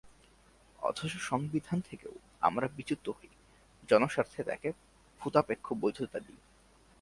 অথচ 0.79 1.13
সংবিধান 1.21 1.77
থেকেও 1.89 2.13
আমরা 2.41 2.67
বিচ্যুত 2.67 3.05
হই, 3.09 3.31
জনস্বার্থে 3.89 4.41
তাকে 4.43 4.69
ভূতাপেক্ষ 5.21 5.65
বৈধতা 5.73 6.19
দিই। 6.19 6.39